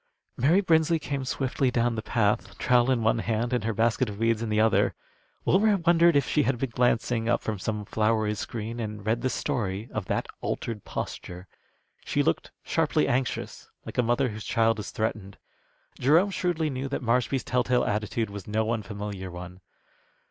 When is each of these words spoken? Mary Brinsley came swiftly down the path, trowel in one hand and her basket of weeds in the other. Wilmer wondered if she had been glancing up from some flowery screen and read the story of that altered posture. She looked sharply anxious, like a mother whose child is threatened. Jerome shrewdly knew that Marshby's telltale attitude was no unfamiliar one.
Mary 0.35 0.61
Brinsley 0.61 0.97
came 0.97 1.23
swiftly 1.23 1.69
down 1.69 1.93
the 1.93 2.01
path, 2.01 2.57
trowel 2.57 2.89
in 2.89 3.03
one 3.03 3.19
hand 3.19 3.53
and 3.53 3.63
her 3.65 3.71
basket 3.71 4.09
of 4.09 4.17
weeds 4.17 4.41
in 4.41 4.49
the 4.49 4.59
other. 4.59 4.95
Wilmer 5.45 5.77
wondered 5.77 6.15
if 6.15 6.27
she 6.27 6.41
had 6.41 6.57
been 6.57 6.71
glancing 6.71 7.29
up 7.29 7.43
from 7.43 7.59
some 7.59 7.85
flowery 7.85 8.33
screen 8.33 8.79
and 8.79 9.05
read 9.05 9.21
the 9.21 9.29
story 9.29 9.87
of 9.93 10.05
that 10.05 10.25
altered 10.41 10.83
posture. 10.85 11.47
She 12.03 12.23
looked 12.23 12.49
sharply 12.63 13.07
anxious, 13.07 13.69
like 13.85 13.99
a 13.99 14.01
mother 14.01 14.29
whose 14.29 14.43
child 14.43 14.79
is 14.79 14.89
threatened. 14.89 15.37
Jerome 15.99 16.31
shrewdly 16.31 16.71
knew 16.71 16.87
that 16.89 17.03
Marshby's 17.03 17.43
telltale 17.43 17.85
attitude 17.85 18.31
was 18.31 18.47
no 18.47 18.71
unfamiliar 18.71 19.29
one. 19.29 19.61